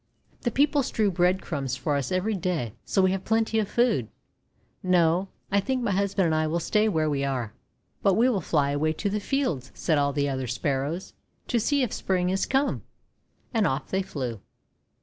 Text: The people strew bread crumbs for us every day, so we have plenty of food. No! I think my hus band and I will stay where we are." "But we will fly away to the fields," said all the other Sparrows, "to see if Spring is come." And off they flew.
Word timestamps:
The 0.41 0.49
people 0.49 0.81
strew 0.81 1.11
bread 1.11 1.43
crumbs 1.43 1.75
for 1.75 1.95
us 1.95 2.11
every 2.11 2.33
day, 2.33 2.73
so 2.85 3.03
we 3.03 3.11
have 3.11 3.23
plenty 3.23 3.59
of 3.59 3.69
food. 3.69 4.07
No! 4.81 5.27
I 5.51 5.59
think 5.59 5.83
my 5.83 5.91
hus 5.91 6.15
band 6.15 6.25
and 6.25 6.33
I 6.33 6.47
will 6.47 6.59
stay 6.59 6.89
where 6.89 7.07
we 7.07 7.23
are." 7.23 7.53
"But 8.01 8.15
we 8.15 8.27
will 8.27 8.41
fly 8.41 8.71
away 8.71 8.93
to 8.93 9.11
the 9.11 9.19
fields," 9.19 9.69
said 9.75 9.99
all 9.99 10.11
the 10.11 10.27
other 10.27 10.47
Sparrows, 10.47 11.13
"to 11.49 11.59
see 11.59 11.83
if 11.83 11.93
Spring 11.93 12.31
is 12.31 12.47
come." 12.47 12.81
And 13.53 13.67
off 13.67 13.91
they 13.91 14.01
flew. 14.01 14.41